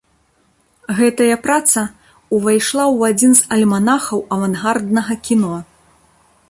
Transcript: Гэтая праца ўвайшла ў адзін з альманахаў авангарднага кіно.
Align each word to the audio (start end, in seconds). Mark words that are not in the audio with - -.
Гэтая 0.99 1.35
праца 1.43 1.83
ўвайшла 2.37 2.83
ў 2.95 3.15
адзін 3.15 3.31
з 3.41 3.47
альманахаў 3.57 4.19
авангарднага 4.39 5.13
кіно. 5.29 5.55